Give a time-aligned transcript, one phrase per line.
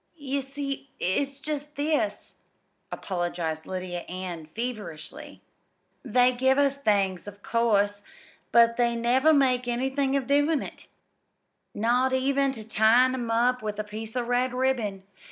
[0.15, 2.33] "Ye see, it's just this,"
[2.91, 5.43] apologized Lydia Ann feverishly.
[6.01, 8.01] "They give us things, of course,
[8.51, 10.87] but they never make anythin' of doin' it,
[11.75, 15.03] not even ter tyin' 'em up with a piece of red ribbon.